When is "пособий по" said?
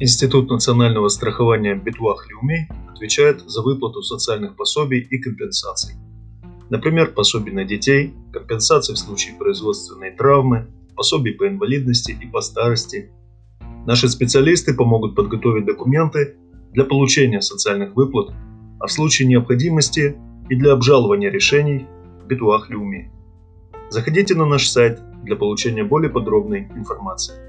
10.94-11.48